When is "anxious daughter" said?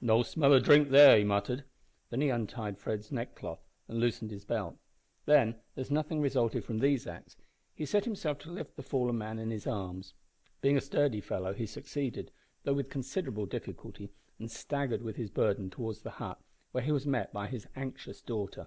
17.76-18.66